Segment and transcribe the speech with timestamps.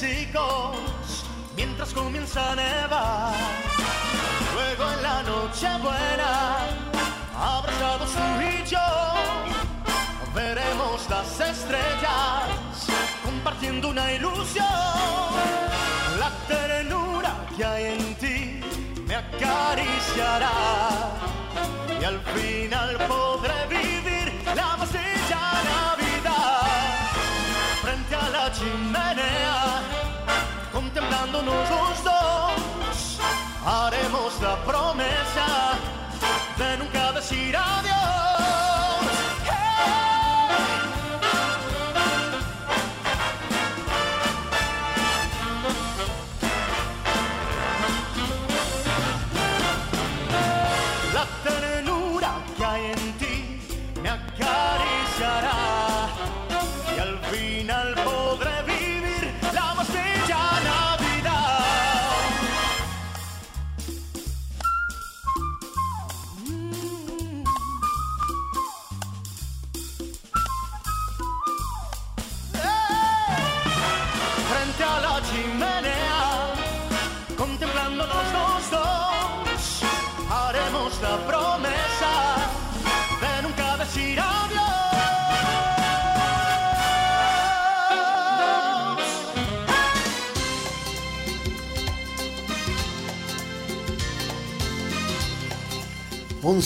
[0.00, 1.24] Villancicos
[1.56, 3.34] mientras comienza a nevar.
[4.54, 6.58] Luego en la noche buena,
[7.34, 8.78] abrazados tú y yo,
[10.34, 12.86] veremos las estrellas
[13.24, 14.66] compartiendo una ilusión.
[16.18, 18.60] La ternura que hay en ti
[19.06, 20.50] me acariciará
[22.00, 24.94] y al final podré vivir la más
[28.58, 29.82] chimenea,
[30.72, 33.18] contemplándonos los dos,
[33.64, 35.78] haremos la promesa
[36.56, 38.05] de nunca decir adiós.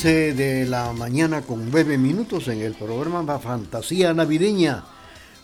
[0.05, 4.83] de la mañana con 9 minutos en el programa Fantasía Navideña.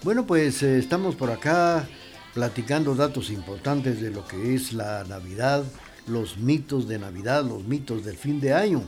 [0.02, 1.86] Bueno, pues eh, estamos por acá
[2.32, 5.62] platicando datos importantes de lo que es la Navidad,
[6.06, 8.82] los mitos de Navidad, los mitos del fin de año.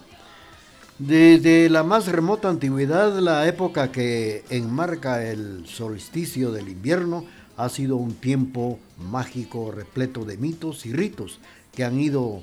[0.98, 7.26] Desde la más remota antigüedad, la época que enmarca el solsticio del invierno
[7.58, 11.40] ha sido un tiempo mágico repleto de mitos y ritos
[11.74, 12.42] que han ido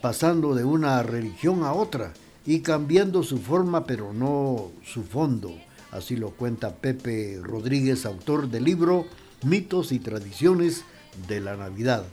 [0.00, 2.12] pasando de una religión a otra
[2.46, 5.52] y cambiando su forma pero no su fondo.
[5.90, 9.06] Así lo cuenta Pepe Rodríguez, autor del libro
[9.42, 10.84] Mitos y Tradiciones
[11.28, 12.04] de la Navidad.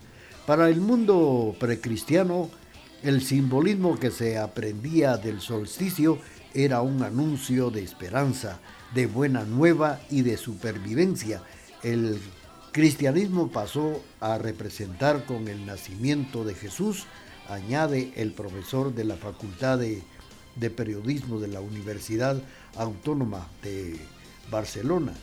[0.46, 2.50] Para el mundo precristiano,
[3.04, 6.20] el simbolismo que se aprendía del solsticio
[6.54, 8.60] era un anuncio de esperanza,
[8.94, 11.42] de buena nueva y de supervivencia.
[11.82, 12.20] El
[12.72, 17.06] cristianismo pasó a representar con el nacimiento de Jesús,
[17.50, 20.02] añade el profesor de la Facultad de,
[20.56, 22.42] de Periodismo de la Universidad
[22.76, 24.00] Autónoma de
[24.52, 25.14] Barcelona.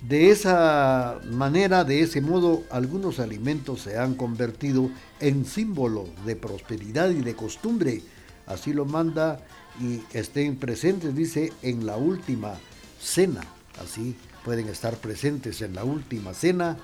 [0.00, 7.10] De esa manera, de ese modo, algunos alimentos se han convertido en símbolo de prosperidad
[7.10, 8.02] y de costumbre.
[8.46, 9.40] Así lo manda
[9.80, 12.54] y estén presentes, dice, en la última
[13.00, 13.40] cena.
[13.82, 16.76] Así pueden estar presentes en la última cena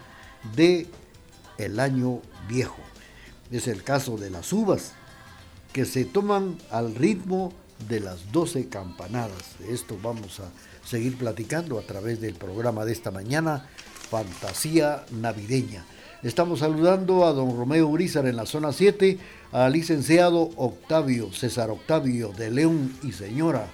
[0.57, 0.89] de
[1.57, 2.83] el año viejo.
[3.53, 4.93] Es el caso de las uvas,
[5.73, 7.53] que se toman al ritmo
[7.89, 9.59] de las 12 campanadas.
[9.59, 10.51] De esto vamos a
[10.87, 13.67] seguir platicando a través del programa de esta mañana,
[14.11, 15.85] Fantasía Navideña.
[16.23, 19.19] Estamos saludando a don Romeo Urizar en la zona 7,
[19.53, 23.69] al licenciado Octavio, César Octavio de León y señora,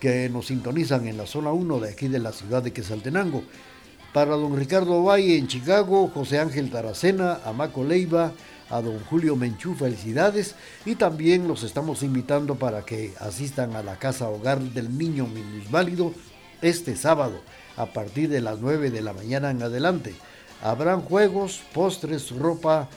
[0.00, 3.42] que nos sintonizan en la zona 1 de aquí de la ciudad de Quesaltenango.
[4.12, 8.32] Para don Ricardo Valle en Chicago, José Ángel Taracena, Amaco Leiva,
[8.70, 10.54] a don Julio Menchú, felicidades.
[10.84, 16.12] Y también los estamos invitando para que asistan a la Casa Hogar del Niño Minusválido
[16.62, 17.40] este sábado
[17.76, 20.14] a partir de las 9 de la mañana en adelante.
[20.62, 22.88] Habrán juegos, postres, ropa,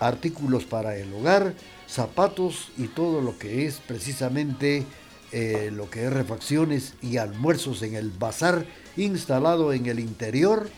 [0.00, 1.54] artículos para el hogar,
[1.88, 4.84] zapatos y todo lo que es precisamente
[5.30, 8.66] eh, lo que es refacciones y almuerzos en el bazar
[8.96, 10.68] instalado en el interior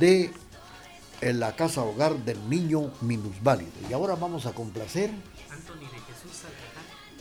[0.00, 0.32] de
[1.20, 3.72] en la casa hogar del niño minusválido.
[3.88, 5.10] Y ahora vamos a complacer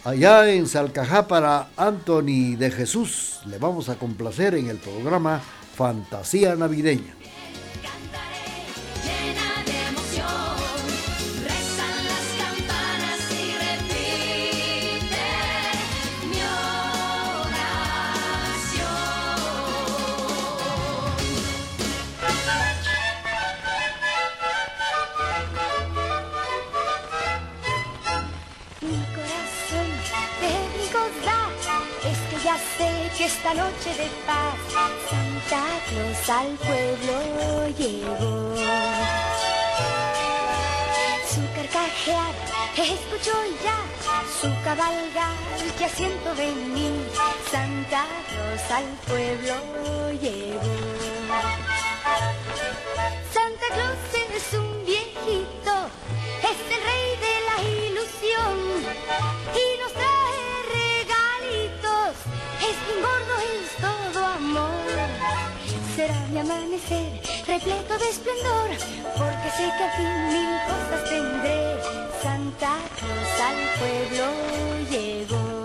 [0.04, 3.40] allá en Salcajá para Anthony de Jesús.
[3.46, 5.42] Le vamos a complacer en el programa
[5.76, 7.16] Fantasía Navideña.
[33.26, 34.54] Esta noche de paz
[35.10, 38.56] Santa Claus al pueblo llegó.
[41.32, 42.36] Su carcajear
[42.78, 43.34] escucho
[43.64, 43.80] ya,
[44.40, 45.36] su cabalgar
[45.80, 46.94] ya siento venir.
[47.52, 49.56] Santa Claus al pueblo
[50.22, 50.76] llegó.
[53.34, 54.04] Santa Claus
[54.38, 55.74] es un viejito,
[56.52, 57.58] es el rey de la
[57.88, 58.54] ilusión
[59.56, 60.05] y nos trae
[65.96, 68.70] Será mi amanecer repleto de esplendor,
[69.18, 71.60] porque sé que al fin mil cosas tendré.
[72.22, 74.26] Santa Claus al pueblo
[74.90, 75.56] llegó.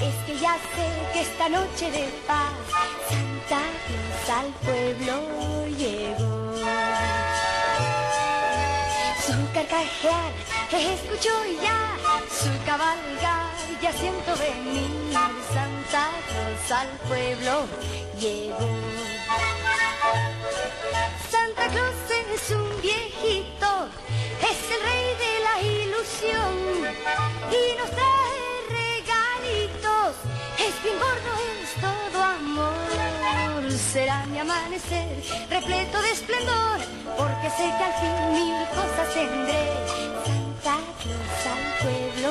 [0.00, 2.52] Es que ya sé que esta noche de paz
[3.08, 6.54] Santa Claus al pueblo llegó.
[9.26, 10.32] Su carcajear
[10.70, 11.30] escucho
[11.62, 11.96] ya,
[12.30, 13.50] su cabalgar
[13.82, 15.12] ya siento venir.
[15.52, 17.66] Santa Claus al pueblo
[18.20, 18.68] llegó.
[21.30, 21.94] Santa Claus
[22.34, 23.88] es un viejito,
[24.40, 26.54] es el rey de la ilusión
[27.50, 28.37] y nos trae
[30.68, 31.32] es gordo,
[31.62, 33.72] es todo amor.
[33.92, 36.78] Será mi amanecer repleto de esplendor,
[37.16, 39.62] porque sé que al fin mil cosas tendré.
[40.62, 42.30] Santa Claus al pueblo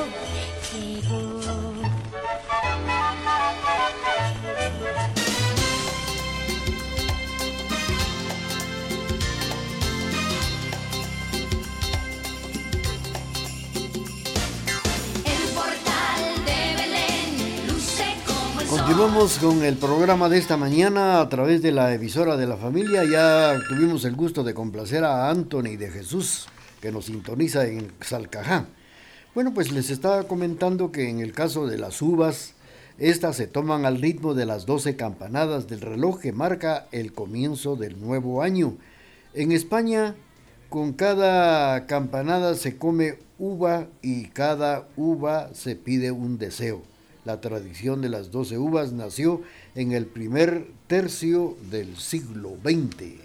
[18.88, 23.04] Continuamos con el programa de esta mañana a través de la emisora de la familia.
[23.04, 26.48] Ya tuvimos el gusto de complacer a Anthony de Jesús,
[26.80, 28.64] que nos sintoniza en Salcajá.
[29.34, 32.54] Bueno, pues les estaba comentando que en el caso de las uvas,
[32.96, 37.76] estas se toman al ritmo de las 12 campanadas del reloj que marca el comienzo
[37.76, 38.78] del nuevo año.
[39.34, 40.14] En España,
[40.70, 46.80] con cada campanada se come uva y cada uva se pide un deseo.
[47.28, 49.42] La tradición de las 12 uvas nació
[49.74, 53.20] en el primer tercio del siglo XX.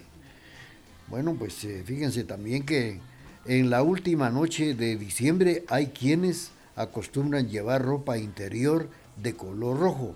[1.08, 3.00] Bueno, pues eh, fíjense también que
[3.46, 8.90] en la última noche de diciembre hay quienes acostumbran llevar ropa interior
[9.22, 10.14] de color rojo.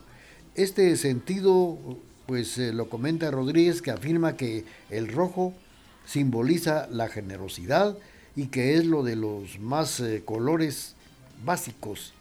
[0.55, 1.79] Este sentido,
[2.27, 5.55] pues eh, lo comenta Rodríguez, que afirma que el rojo
[6.05, 7.97] simboliza la generosidad
[8.37, 10.95] y que es lo de los más eh, colores
[11.43, 12.13] básicos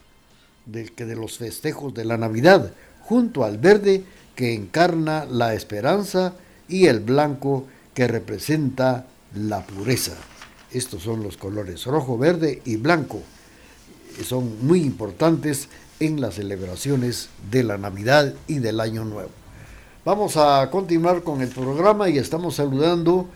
[0.68, 2.72] de, que de los festejos de la Navidad,
[3.02, 4.04] junto al verde
[4.36, 6.34] que encarna la esperanza
[6.68, 10.14] y el blanco que representa la pureza.
[10.72, 13.22] Estos son los colores rojo, verde y blanco.
[14.24, 15.70] Son muy importantes
[16.00, 19.32] en las celebraciones de la Navidad y del Año Nuevo.
[20.06, 23.28] Vamos a continuar con el programa y estamos saludando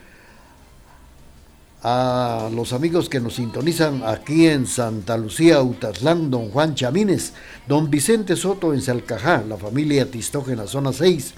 [1.82, 7.32] a los amigos que nos sintonizan aquí en Santa Lucía, Utaslán, don Juan Chamines,
[7.66, 11.34] don Vicente Soto en Salcajá, la familia Tistógena, zona 6,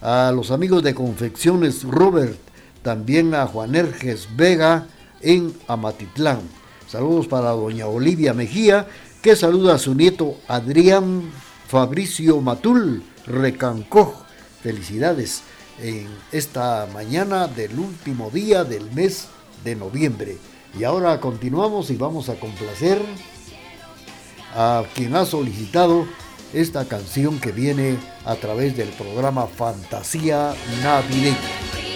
[0.00, 2.38] a los amigos de Confecciones Robert,
[2.82, 4.86] también a Juan Erges Vega
[5.22, 6.40] en Amatitlán.
[6.86, 8.86] Saludos para doña Olivia Mejía,
[9.22, 11.32] que saluda a su nieto Adrián
[11.66, 14.22] Fabricio Matul Recancoj.
[14.62, 15.42] Felicidades
[15.82, 19.28] en esta mañana del último día del mes
[19.64, 20.36] de noviembre.
[20.78, 23.00] Y ahora continuamos y vamos a complacer
[24.54, 26.06] a quien ha solicitado
[26.52, 31.87] esta canción que viene a través del programa Fantasía Navideña.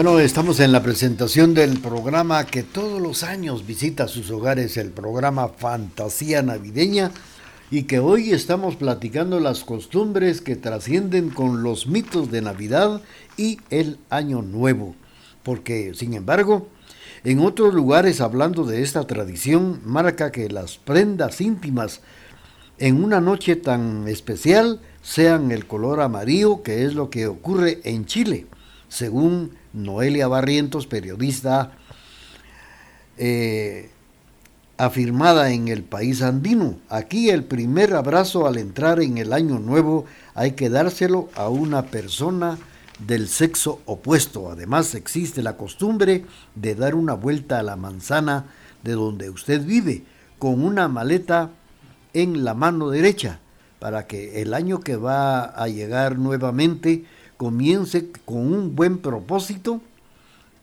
[0.00, 4.92] Bueno, estamos en la presentación del programa que todos los años visita sus hogares, el
[4.92, 7.10] programa Fantasía Navideña,
[7.68, 13.02] y que hoy estamos platicando las costumbres que trascienden con los mitos de Navidad
[13.36, 14.94] y el Año Nuevo.
[15.42, 16.68] Porque, sin embargo,
[17.24, 22.02] en otros lugares hablando de esta tradición, marca que las prendas íntimas
[22.78, 28.06] en una noche tan especial sean el color amarillo, que es lo que ocurre en
[28.06, 28.46] Chile,
[28.88, 31.72] según Noelia Barrientos, periodista
[33.16, 33.90] eh,
[34.76, 36.78] afirmada en el país andino.
[36.88, 41.86] Aquí el primer abrazo al entrar en el año nuevo hay que dárselo a una
[41.86, 42.58] persona
[43.04, 44.50] del sexo opuesto.
[44.50, 48.46] Además existe la costumbre de dar una vuelta a la manzana
[48.82, 50.04] de donde usted vive
[50.38, 51.50] con una maleta
[52.12, 53.40] en la mano derecha
[53.80, 57.04] para que el año que va a llegar nuevamente
[57.38, 59.80] comience con un buen propósito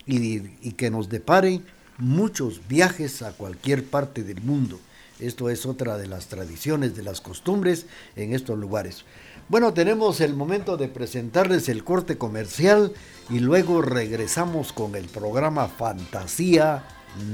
[0.05, 0.41] y,
[0.73, 1.61] que nos depare
[1.97, 4.79] muchos viajes a cualquier parte del mundo.
[5.19, 9.05] Esto es otra de las tradiciones, de las costumbres en estos lugares.
[9.47, 12.91] Bueno, tenemos el momento de presentarles el corte comercial
[13.29, 16.83] y luego regresamos con el programa Fantasía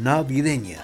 [0.03, 0.81] Navideña.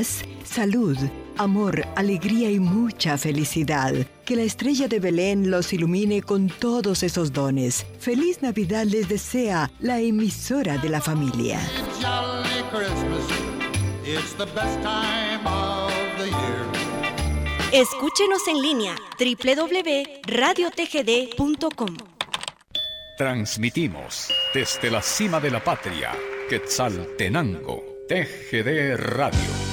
[0.00, 0.96] Paz, salud,
[1.36, 3.92] amor, alegría y mucha felicidad.
[4.24, 7.84] Que la estrella de Belén los ilumine con todos esos dones.
[7.98, 11.60] Feliz Navidad les desea la emisora de la familia.
[17.72, 21.96] Escúchenos en línea www.radiotgd.com.
[23.18, 26.12] Transmitimos desde la cima de la patria,
[26.48, 29.69] Quetzaltenango, TGD Radio.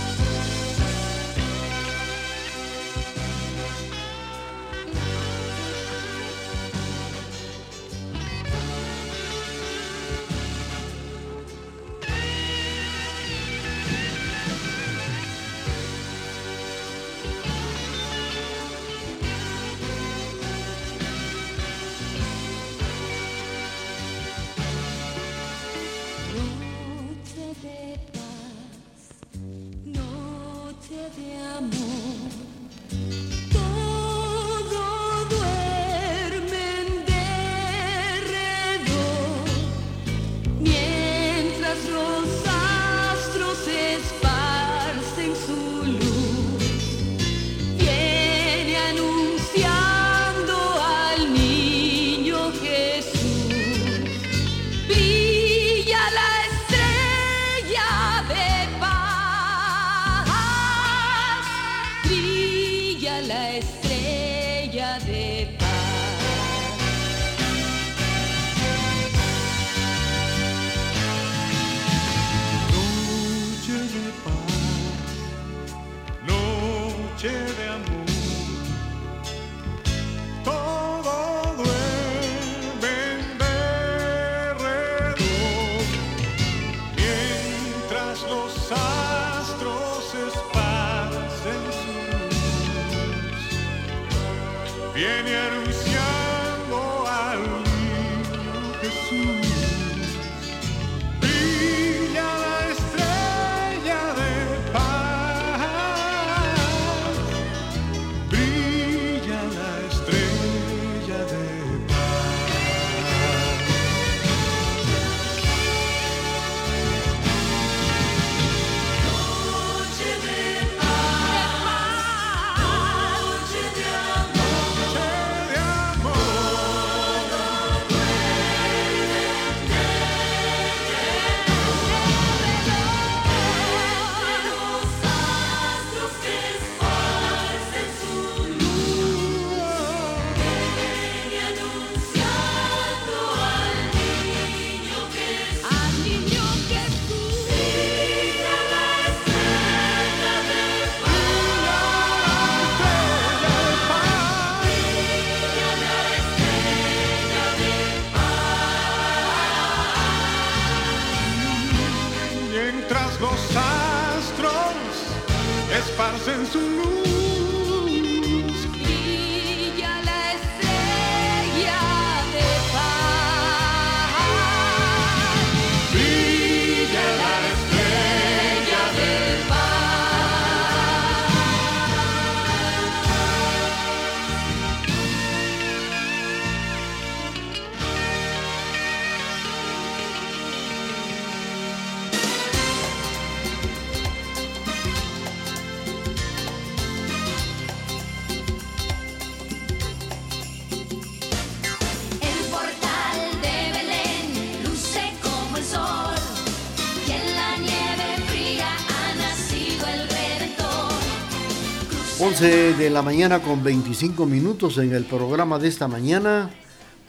[212.39, 216.51] 11 de la mañana con 25 minutos en el programa de esta mañana,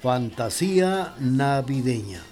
[0.03, 2.23] Fantasía Navideña.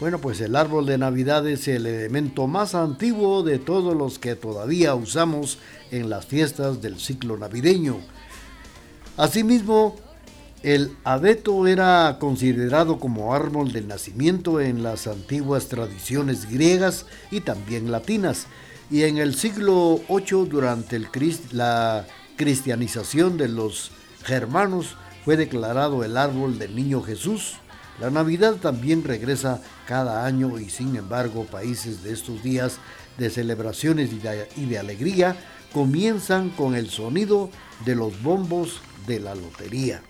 [0.00, 4.34] Bueno, pues el árbol de Navidad es el elemento más antiguo de todos los que
[4.34, 5.58] todavía usamos
[5.92, 7.98] en las fiestas del ciclo navideño.
[9.16, 9.94] Asimismo,
[10.64, 17.92] el abeto era considerado como árbol del nacimiento en las antiguas tradiciones griegas y también
[17.92, 18.48] latinas.
[18.90, 21.06] Y en el siglo VIII, durante el
[21.52, 22.06] la
[22.40, 23.90] cristianización de los
[24.24, 27.56] germanos, fue declarado el árbol del niño Jesús.
[28.00, 32.78] La Navidad también regresa cada año y sin embargo países de estos días
[33.18, 34.08] de celebraciones
[34.56, 35.36] y de, alegría
[35.74, 37.50] comienzan con el sonido
[37.84, 40.00] de los bombos de la lotería.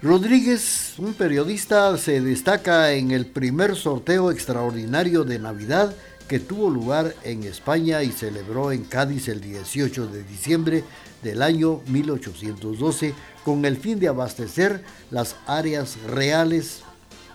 [0.00, 5.92] Rodríguez, un periodista, se destaca en el primer sorteo extraordinario de Navidad
[6.28, 10.84] que tuvo lugar en España y celebró en Cádiz el 18 de diciembre
[11.22, 13.14] del año 1812
[13.44, 16.82] con el fin de abastecer las áreas reales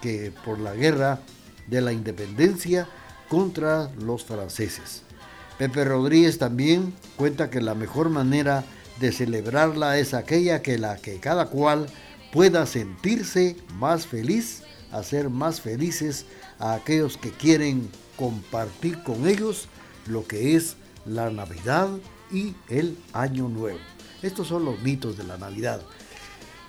[0.01, 1.19] que por la guerra
[1.67, 2.87] de la independencia
[3.29, 5.01] contra los franceses.
[5.57, 8.63] Pepe Rodríguez también cuenta que la mejor manera
[8.99, 11.87] de celebrarla es aquella que la que cada cual
[12.31, 16.25] pueda sentirse más feliz, hacer más felices
[16.59, 19.67] a aquellos que quieren compartir con ellos
[20.07, 21.89] lo que es la Navidad
[22.31, 23.79] y el Año Nuevo.
[24.21, 25.81] Estos son los mitos de la Navidad.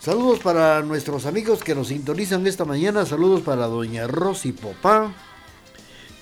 [0.01, 3.07] Saludos para nuestros amigos que nos sintonizan esta mañana.
[3.07, 5.15] Saludos para doña Rosy Popá.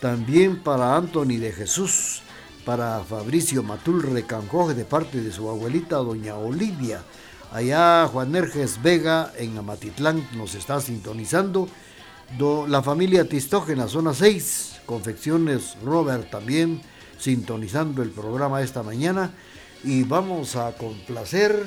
[0.00, 2.22] También para Anthony de Jesús.
[2.64, 7.02] Para Fabricio Matul Recancoge de parte de su abuelita doña Olivia.
[7.50, 11.68] Allá Juan Erges Vega en Amatitlán nos está sintonizando.
[12.38, 14.80] Do- la familia Tistógena, zona 6.
[14.86, 16.80] Confecciones Robert también
[17.18, 19.30] sintonizando el programa esta mañana.
[19.84, 21.64] Y vamos a complacer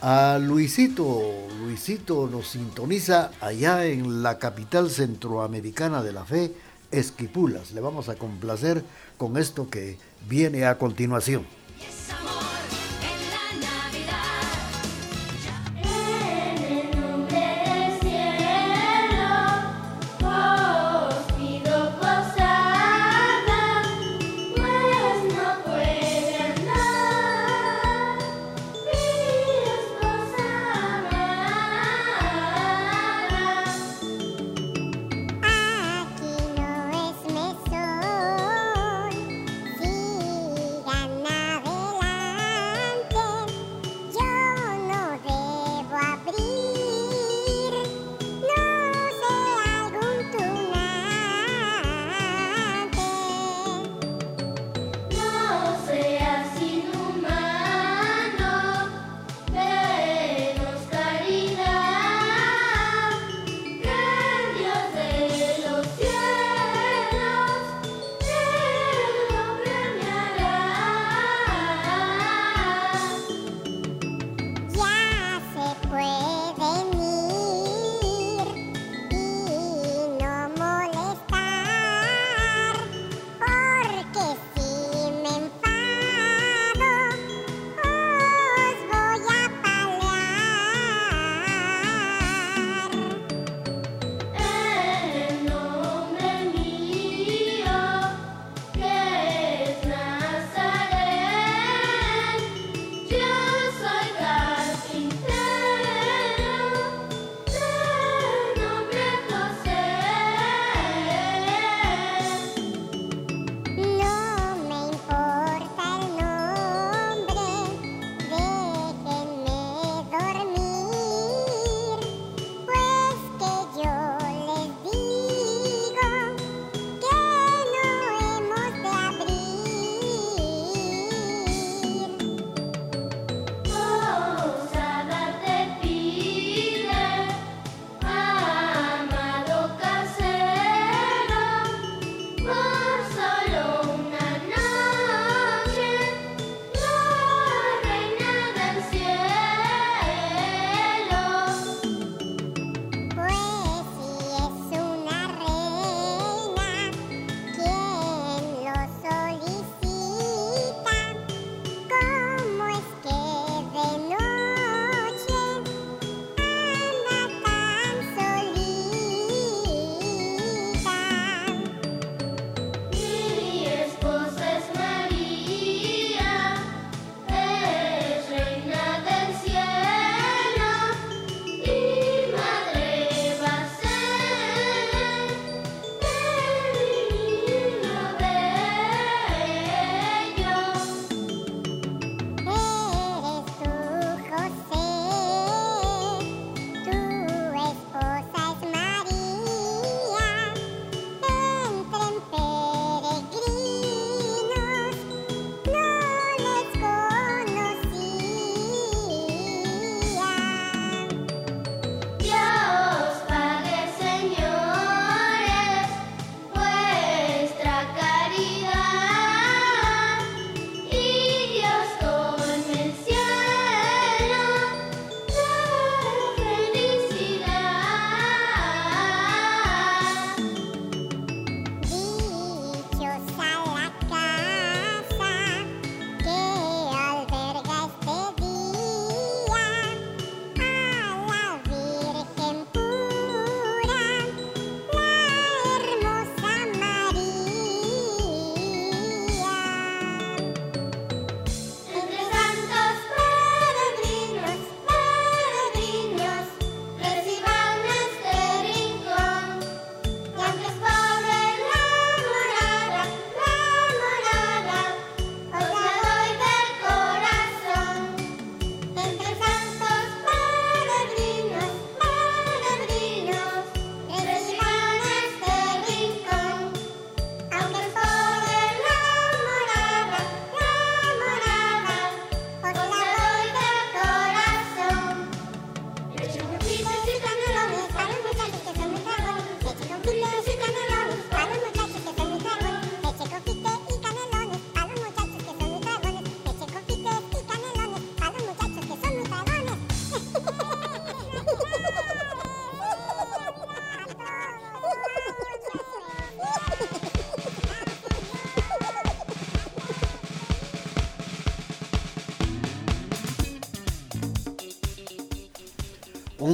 [0.00, 1.20] a Luisito.
[1.60, 6.52] Luisito nos sintoniza allá en la capital centroamericana de la fe,
[6.90, 7.72] Esquipulas.
[7.72, 8.82] Le vamos a complacer
[9.16, 9.96] con esto que
[10.28, 11.46] viene a continuación.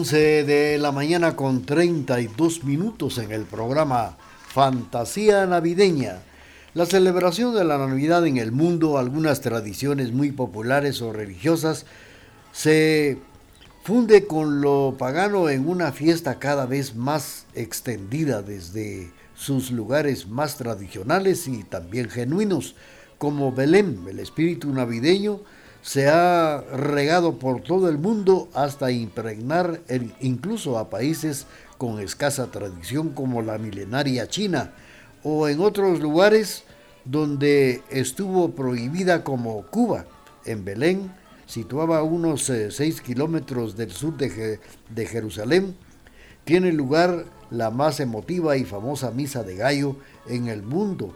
[0.09, 4.17] 11 de la mañana con 32 minutos en el programa
[4.49, 6.23] Fantasía Navideña.
[6.73, 11.85] La celebración de la Navidad en el mundo, algunas tradiciones muy populares o religiosas,
[12.53, 13.19] se
[13.83, 20.57] funde con lo pagano en una fiesta cada vez más extendida desde sus lugares más
[20.57, 22.77] tradicionales y también genuinos,
[23.19, 25.41] como Belén, el espíritu navideño,
[25.83, 29.81] se ha regado por todo el mundo hasta impregnar
[30.21, 31.47] incluso a países
[31.79, 34.73] con escasa tradición como la milenaria China
[35.23, 36.65] o en otros lugares
[37.05, 40.05] donde estuvo prohibida como Cuba.
[40.45, 41.13] En Belén,
[41.47, 45.77] situada a unos 6 kilómetros del sur de, de Jerusalén,
[46.45, 51.15] tiene lugar la más emotiva y famosa misa de gallo en el mundo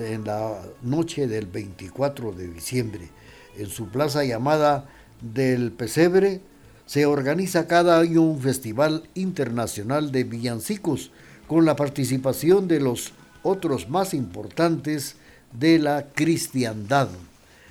[0.00, 3.08] en la noche del 24 de diciembre.
[3.56, 4.88] En su plaza llamada
[5.20, 6.40] del Pesebre
[6.86, 11.10] se organiza cada año un festival internacional de villancicos
[11.46, 13.12] con la participación de los
[13.42, 15.16] otros más importantes
[15.52, 17.08] de la cristiandad.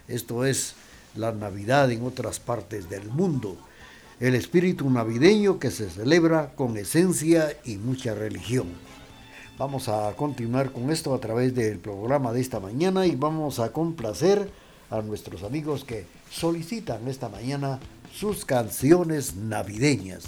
[0.08, 0.76] Esto es
[1.15, 3.58] la Navidad en otras partes del mundo.
[4.20, 8.67] El espíritu navideño que se celebra con esencia y mucha religión.
[9.58, 13.72] Vamos a continuar con esto a través del programa de esta mañana y vamos a
[13.72, 14.50] complacer
[14.91, 17.80] a nuestros amigos que solicitan esta mañana
[18.13, 20.25] sus canciones navideñas.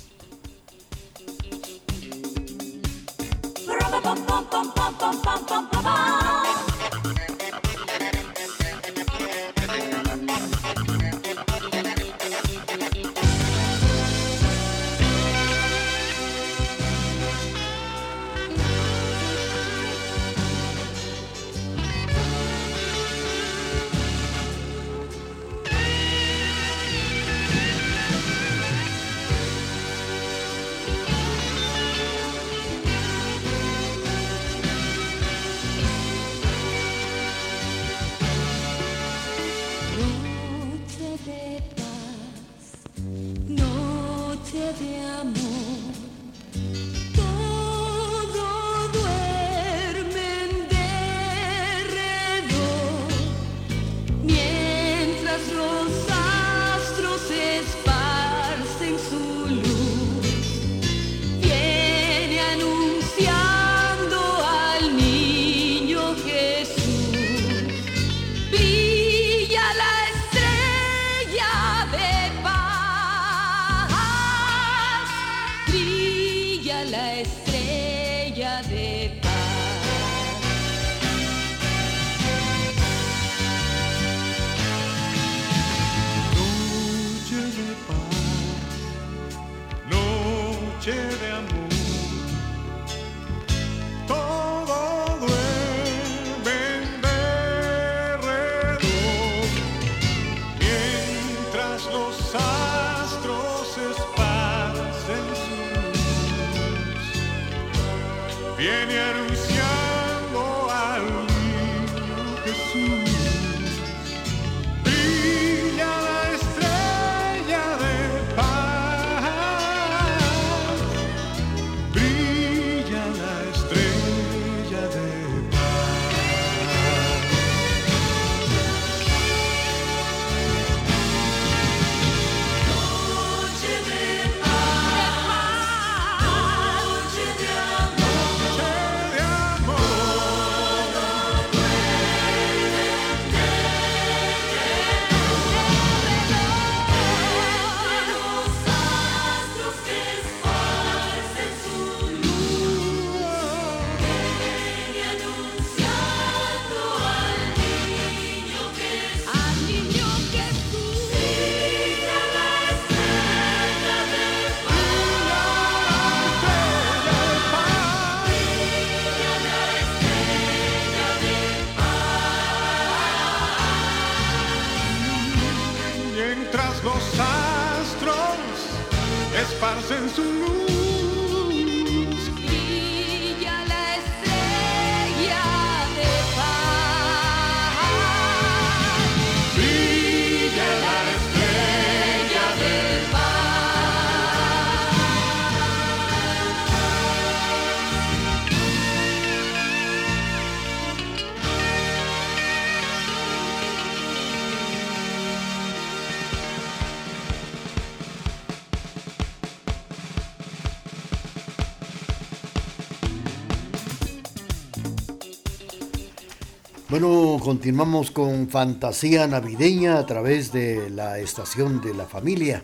[217.43, 222.63] Continuamos con fantasía navideña a través de la estación de la familia.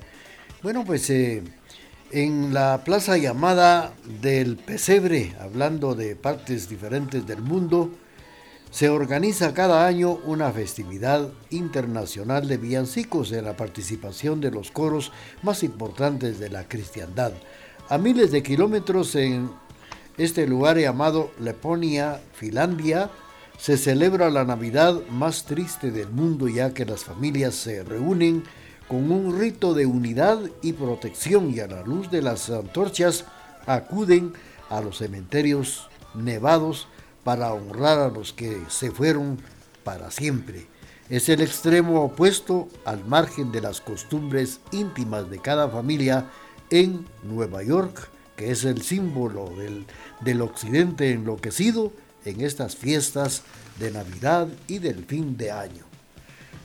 [0.63, 1.43] Bueno, pues eh,
[2.11, 7.91] en la plaza llamada del Pesebre, hablando de partes diferentes del mundo,
[8.71, 15.11] se organiza cada año una festividad internacional de villancicos en la participación de los coros
[15.43, 17.33] más importantes de la cristiandad.
[17.89, 19.51] A miles de kilómetros en
[20.17, 23.09] este lugar llamado Leponia, Finlandia,
[23.59, 28.43] se celebra la Navidad más triste del mundo ya que las familias se reúnen
[28.87, 33.25] con un rito de unidad y protección y a la luz de las antorchas
[33.67, 34.33] acuden
[34.69, 36.87] a los cementerios nevados
[37.25, 39.37] para honrar a los que se fueron
[39.83, 40.67] para siempre.
[41.09, 46.29] Es el extremo opuesto al margen de las costumbres íntimas de cada familia
[46.69, 49.85] en Nueva York, que es el símbolo del,
[50.21, 51.91] del occidente enloquecido
[52.29, 53.43] en estas fiestas
[53.79, 55.85] de Navidad y del fin de año.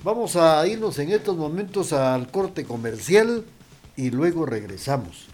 [0.03, 3.44] Vamos a irnos en estos momentos al corte comercial
[3.96, 5.27] y luego regresamos.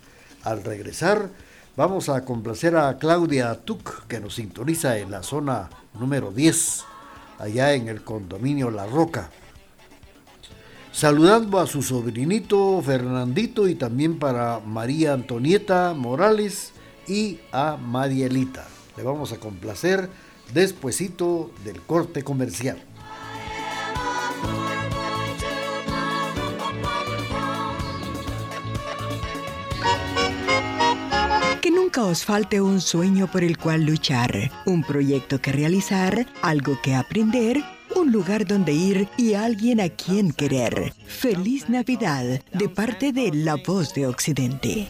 [0.44, 1.28] Al regresar
[1.76, 6.84] vamos a complacer a Claudia Tuc que nos sintoniza en la zona número 10,
[7.38, 9.30] allá en el condominio La Roca.
[10.92, 16.72] Saludando a su sobrinito Fernandito y también para María Antonieta Morales
[17.06, 18.66] y a Marielita.
[19.00, 20.10] Le vamos a complacer
[20.52, 22.76] despuesito del corte comercial.
[31.62, 36.78] Que nunca os falte un sueño por el cual luchar, un proyecto que realizar, algo
[36.82, 37.64] que aprender,
[38.00, 40.92] un lugar donde ir y alguien a quien querer.
[41.06, 44.86] Feliz Navidad de parte de La Voz de Occidente.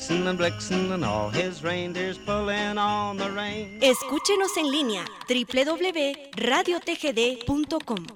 [3.81, 8.07] Escúchenos en línea www.radiotgd.com.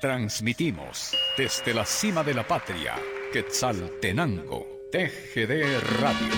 [0.00, 2.94] Transmitimos desde la cima de la patria,
[3.32, 6.28] Quetzaltenango, TGD Radio.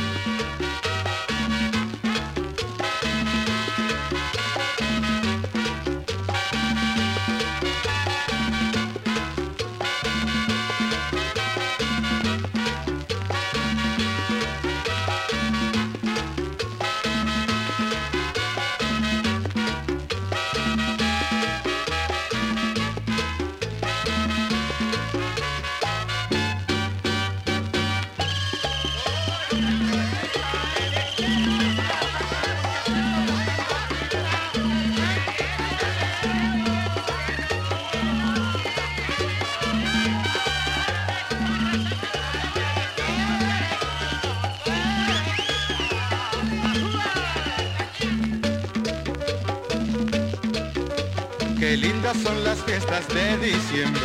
[52.14, 54.00] Son las fiestas de diciembre,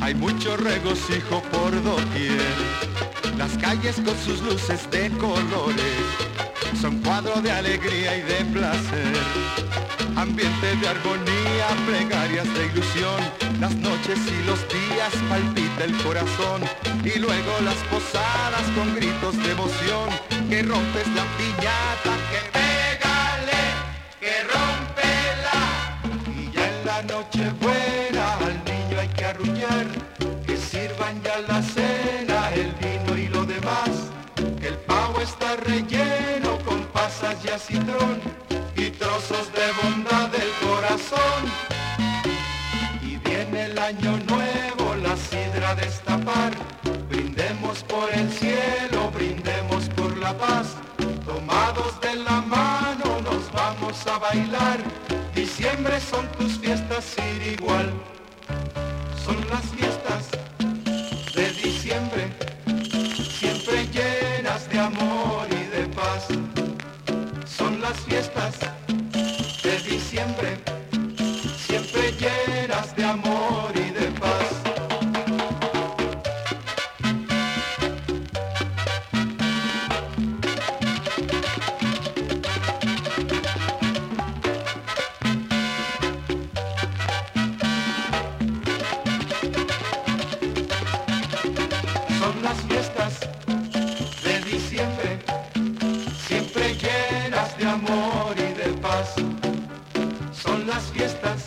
[0.00, 2.54] hay mucho regocijo por doquier.
[3.36, 6.04] Las calles con sus luces de colores
[6.80, 9.12] son cuadro de alegría y de placer.
[10.16, 13.20] Ambiente de armonía, plegarias de ilusión,
[13.58, 16.62] las noches y los días palpita el corazón
[17.04, 20.08] y luego las posadas con gritos de emoción
[20.48, 22.09] que rompes la piñata,
[27.00, 29.86] la noche buena al niño hay que arruñar,
[30.46, 33.90] que sirvan ya la cena, el vino y lo demás,
[34.60, 38.20] que el pavo está relleno con pasas y acitrón
[38.76, 41.40] y trozos de bondad del corazón.
[43.02, 46.52] Y viene el año nuevo, la sidra destapar,
[47.08, 50.76] brindemos por el cielo, brindemos por la paz,
[51.24, 54.78] tomados de la mano nos vamos a bailar,
[56.08, 57.92] son tus fiestas sin igual,
[59.24, 60.28] son las fiestas
[61.34, 62.32] de diciembre,
[63.38, 66.28] siempre llenas de amor y de paz,
[67.46, 68.69] son las fiestas
[100.32, 101.46] son las fiestas.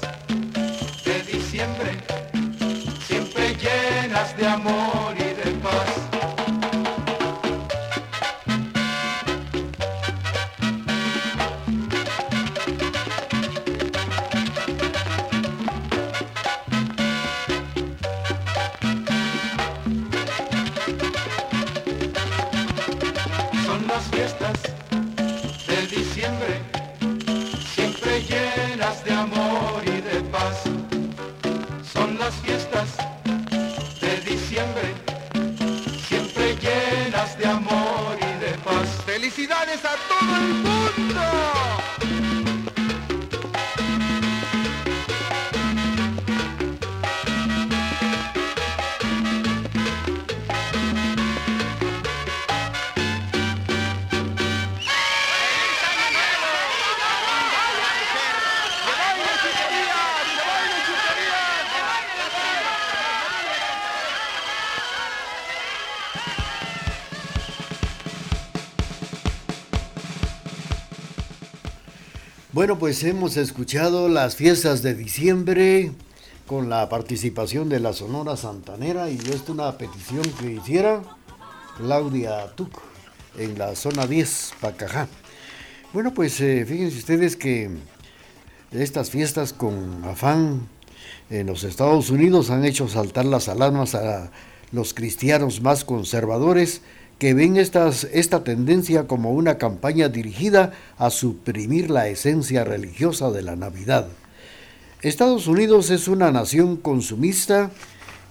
[72.73, 75.91] Bueno, pues hemos escuchado las fiestas de diciembre
[76.47, 81.03] con la participación de la Sonora Santanera y esta es una petición que hiciera
[81.77, 82.81] Claudia Tuc
[83.37, 85.07] en la zona 10, Pacajá.
[85.93, 87.69] Bueno, pues eh, fíjense ustedes que
[88.71, 90.67] estas fiestas con afán
[91.29, 94.31] en los Estados Unidos han hecho saltar las alarmas a
[94.71, 96.81] los cristianos más conservadores
[97.23, 103.55] que ven esta tendencia como una campaña dirigida a suprimir la esencia religiosa de la
[103.55, 104.09] Navidad.
[105.01, 107.71] Estados Unidos es una nación consumista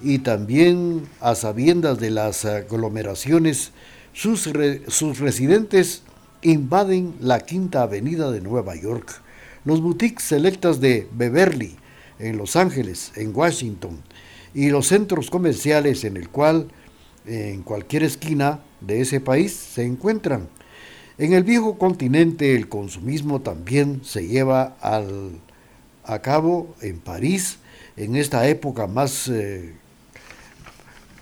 [0.03, 3.73] y también a sabiendas de las aglomeraciones,
[4.13, 4.51] sus,
[4.89, 6.03] sus residentes
[6.43, 9.23] invaden la Quinta Avenida de Nueva York,
[9.65, 11.77] los boutiques selectas de Beverly,
[12.19, 14.03] en Los Ángeles, en Washington,
[14.53, 16.69] y los centros comerciales en el cual
[17.27, 20.49] en cualquier esquina de ese país se encuentran.
[21.19, 25.33] En el viejo continente el consumismo también se lleva al,
[26.05, 27.59] a cabo en París
[27.97, 29.75] en esta época más eh,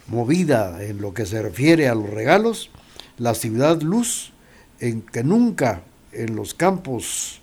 [0.07, 2.70] movida en lo que se refiere a los regalos,
[3.18, 4.32] la ciudad luz
[4.78, 5.82] en que nunca
[6.12, 7.40] en los campos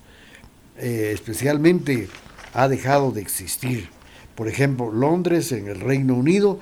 [0.78, 2.08] eh, especialmente
[2.54, 3.88] ha dejado de existir.
[4.34, 6.60] Por ejemplo, Londres en el Reino Unido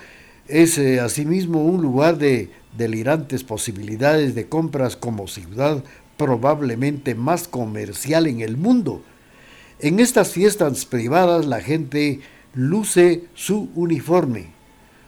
[0.48, 5.82] es eh, asimismo un lugar de delirantes posibilidades de compras como ciudad
[6.16, 9.02] probablemente más comercial en el mundo.
[9.80, 12.20] En estas fiestas privadas la gente
[12.54, 14.48] luce su uniforme,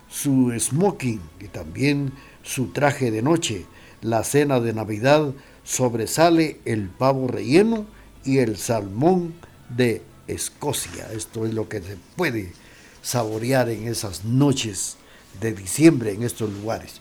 [0.09, 2.13] su smoking y también
[2.43, 3.67] su traje de noche.
[4.03, 5.33] La cena de Navidad
[5.65, 7.87] sobresale el pavo relleno
[8.25, 9.35] y el salmón
[9.69, 11.09] de Escocia.
[11.13, 12.53] Esto es lo que se puede
[13.01, 14.99] saborear en esas noches
[15.41, 17.01] de diciembre en estos lugares.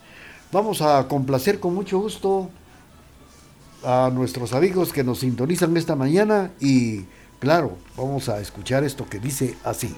[0.51, 2.49] Vamos a complacer con mucho gusto
[3.83, 7.05] a nuestros amigos que nos sintonizan esta mañana y
[7.39, 9.95] claro, vamos a escuchar esto que dice así.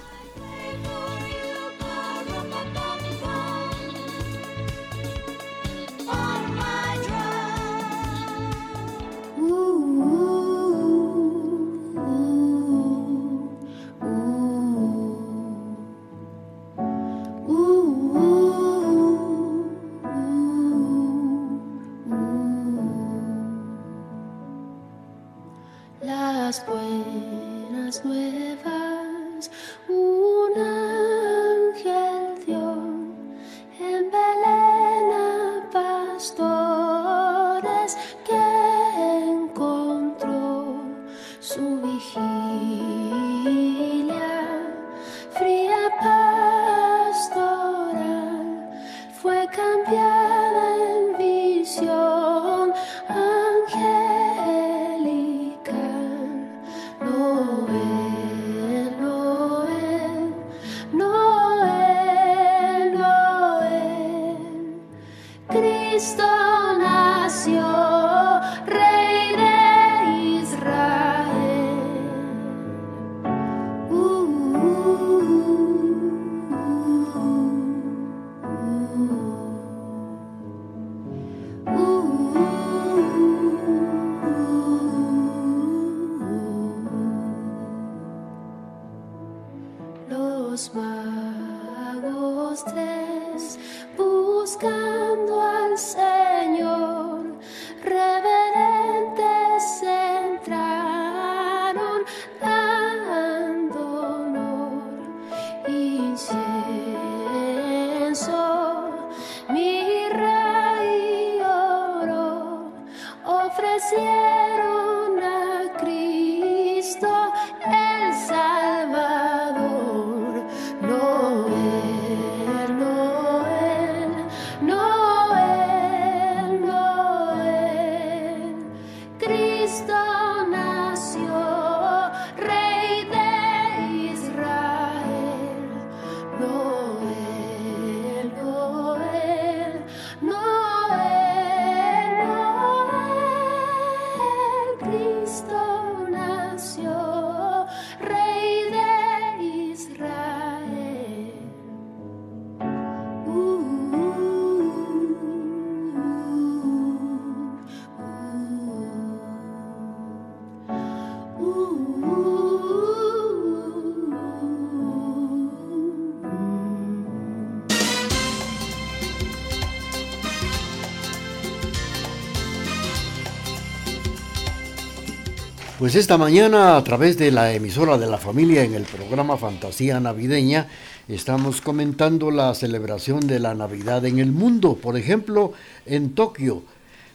[175.79, 179.97] Pues esta mañana a través de la emisora de la familia en el programa Fantasía
[180.01, 180.67] Navideña
[181.07, 185.53] estamos comentando la celebración de la Navidad en el mundo, por ejemplo
[185.85, 186.63] en Tokio,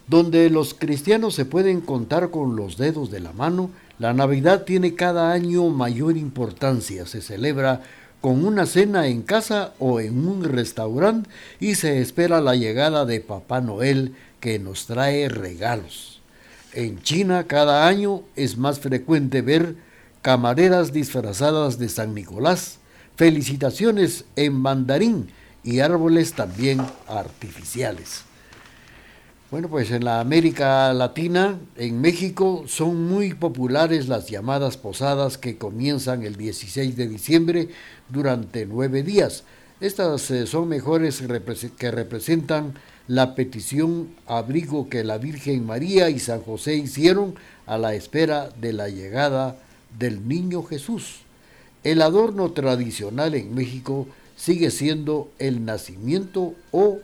[0.06, 4.94] donde los cristianos se pueden contar con los dedos de la mano, la Navidad tiene
[4.94, 7.82] cada año mayor importancia, se celebra
[8.22, 11.28] con una cena en casa o en un restaurante
[11.60, 16.13] y se espera la llegada de Papá Noel que nos trae regalos.
[16.74, 19.76] En China cada año es más frecuente ver
[20.22, 22.78] camareras disfrazadas de San Nicolás,
[23.14, 25.30] felicitaciones en mandarín
[25.62, 28.24] y árboles también artificiales.
[29.52, 35.56] Bueno, pues en la América Latina, en México, son muy populares las llamadas posadas que
[35.56, 37.68] comienzan el 16 de diciembre
[38.08, 39.44] durante nueve días.
[39.80, 41.22] Estas eh, son mejores
[41.78, 42.74] que representan
[43.06, 47.34] la petición abrigo que la Virgen María y San José hicieron
[47.66, 49.56] a la espera de la llegada
[49.98, 51.16] del niño Jesús.
[51.82, 56.98] El adorno tradicional en México sigue siendo el nacimiento o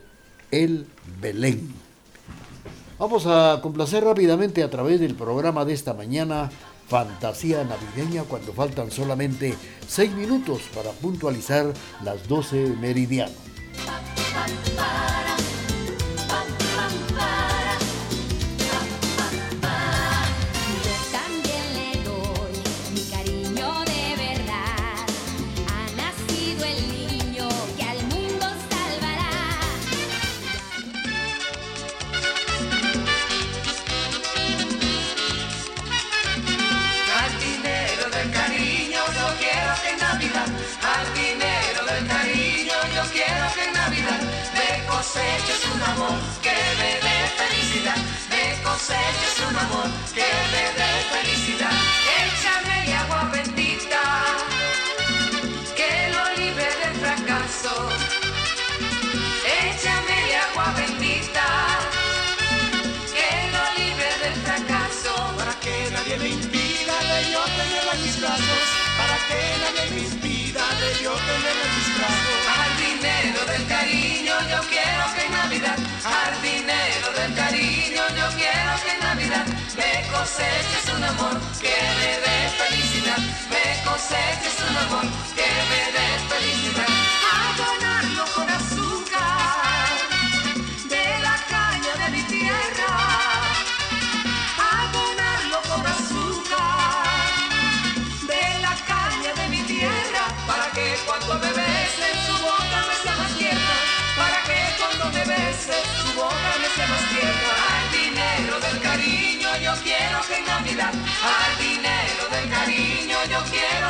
[0.50, 0.86] el
[1.20, 1.68] Belén.
[2.98, 6.50] Vamos a complacer rápidamente a través del programa de esta mañana
[6.88, 9.54] Fantasía Navideña cuando faltan solamente
[9.86, 11.72] seis minutos para puntualizar
[12.02, 13.36] las 12 meridianos.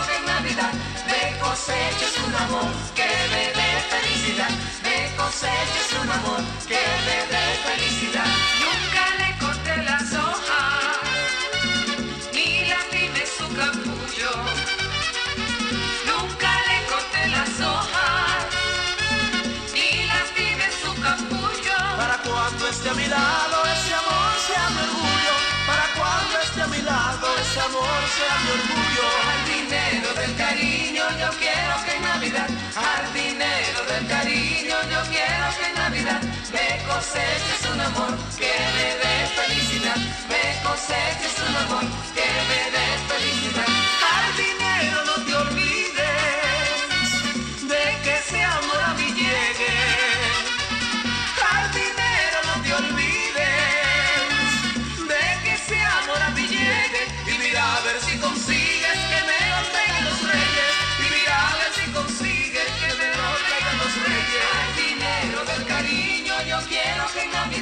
[0.07, 0.73] Que en Navidad
[1.11, 4.53] me coseches un amor que me dé felicidad
[4.85, 6.41] me coseches un amor
[6.71, 8.31] que me dé felicidad
[8.65, 11.01] nunca le corté las hojas
[12.33, 14.33] ni lastimé su capullo.
[16.11, 18.47] Nunca le corté las hojas,
[19.75, 21.77] ni lastimé su capullo.
[21.97, 25.35] Para cuando esté a mi lado ese amor sea mi orgullo,
[25.67, 29.50] para cuando esté a mi lado ese amor sea mi orgullo.
[30.11, 36.21] Del cariño, yo quiero que en Navidad, jardinero del cariño, yo quiero que en Navidad
[36.53, 39.97] me coseches un amor que me dé felicidad,
[40.29, 42.90] me coseches un amor que me dé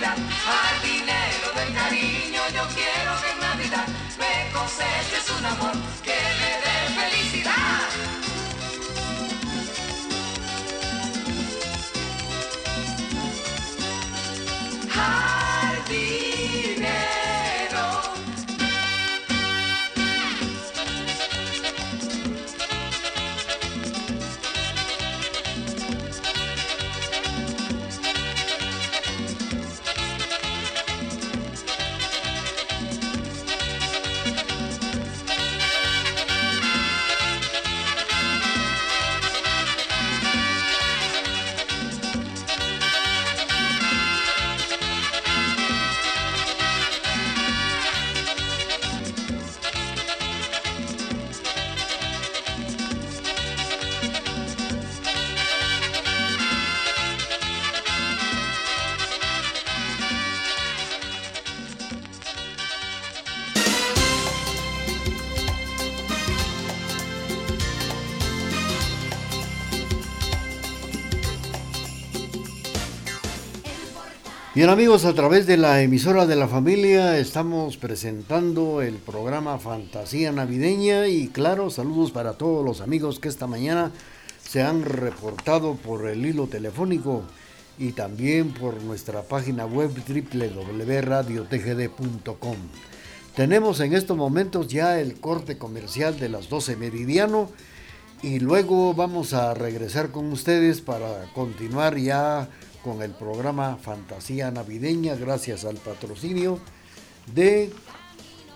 [0.00, 3.86] Al dinero del cariño yo quiero que en Navidad
[4.16, 5.72] me coseches un amor.
[74.58, 80.32] Bien amigos, a través de la emisora de la familia estamos presentando el programa Fantasía
[80.32, 83.92] Navideña y claro, saludos para todos los amigos que esta mañana
[84.42, 87.22] se han reportado por el hilo telefónico
[87.78, 92.56] y también por nuestra página web www.radiotgd.com.
[93.36, 97.48] Tenemos en estos momentos ya el corte comercial de las 12 meridiano
[98.22, 102.48] y luego vamos a regresar con ustedes para continuar ya
[102.82, 106.58] con el programa Fantasía Navideña gracias al patrocinio
[107.34, 107.72] de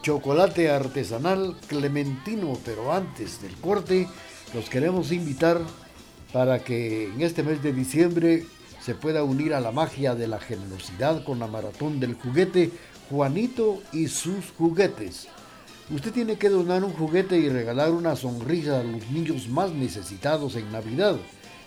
[0.03, 4.09] chocolate artesanal clementino, pero antes del corte
[4.55, 5.61] los queremos invitar
[6.33, 8.47] para que en este mes de diciembre
[8.81, 12.71] se pueda unir a la magia de la generosidad con la maratón del juguete
[13.11, 15.29] Juanito y sus juguetes.
[15.91, 20.57] Usted tiene que donar un juguete y regalar una sonrisa a los niños más necesitados
[20.57, 21.17] en Navidad.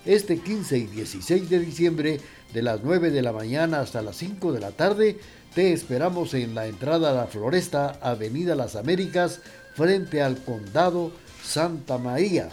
[0.05, 2.19] Este 15 y 16 de diciembre,
[2.53, 5.17] de las 9 de la mañana hasta las 5 de la tarde,
[5.55, 9.41] te esperamos en la entrada a la Floresta, Avenida Las Américas,
[9.73, 11.11] frente al Condado
[11.43, 12.49] Santa María.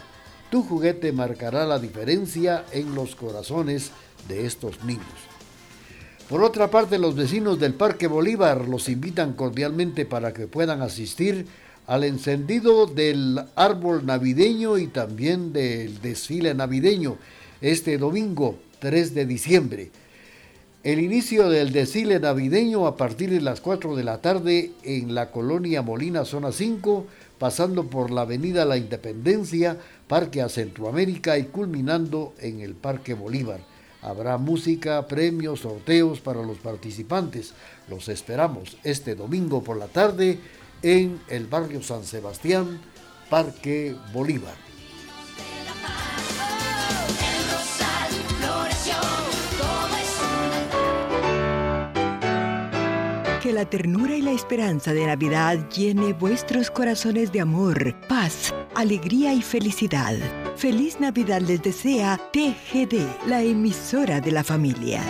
[0.51, 3.91] Tu juguete marcará la diferencia en los corazones
[4.29, 5.03] de estos niños.
[6.31, 11.47] Por otra parte, los vecinos del Parque Bolívar los invitan cordialmente para que puedan asistir
[11.87, 17.19] al encendido del árbol navideño y también del desfile navideño
[17.63, 19.91] este domingo 3 de diciembre.
[20.83, 25.31] El inicio del desfile navideño a partir de las 4 de la tarde en la
[25.31, 27.07] colonia Molina, zona 5,
[27.39, 33.61] pasando por la avenida La Independencia, Parque a Centroamérica y culminando en el Parque Bolívar.
[34.03, 37.55] Habrá música, premios, sorteos para los participantes.
[37.89, 40.41] Los esperamos este domingo por la tarde
[40.83, 42.81] en el barrio San Sebastián,
[43.31, 44.72] Parque Bolívar.
[53.43, 59.35] Que la ternura y la esperanza de Navidad llene vuestros corazones de amor, paz, alegría
[59.35, 60.15] y felicidad.
[60.55, 65.03] Feliz Navidad les desea TGD, la emisora de la familia.